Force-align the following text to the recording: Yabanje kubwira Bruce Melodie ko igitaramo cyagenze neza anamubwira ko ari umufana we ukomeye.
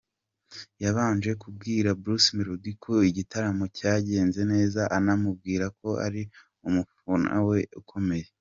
Yabanje 0.83 1.31
kubwira 1.41 1.89
Bruce 2.01 2.29
Melodie 2.37 2.77
ko 2.83 2.93
igitaramo 3.09 3.65
cyagenze 3.77 4.41
neza 4.53 4.81
anamubwira 4.97 5.65
ko 5.79 5.89
ari 6.05 6.21
umufana 6.67 7.35
we 7.49 7.59
ukomeye. 7.81 8.27